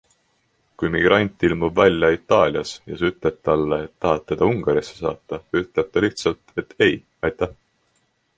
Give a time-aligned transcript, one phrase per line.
[0.83, 5.93] Kui migrant ilmub välja Itaalias ja sa ütled talle, et tahad teda Ungarisse saata, ütleb
[5.93, 6.99] ta lihtsalt, et ei,
[7.31, 7.55] aitäh.